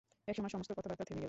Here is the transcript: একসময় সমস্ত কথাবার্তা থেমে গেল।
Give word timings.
একসময় 0.27 0.49
সমস্ত 0.49 0.71
কথাবার্তা 0.71 1.03
থেমে 1.03 1.15
গেল। 1.15 1.19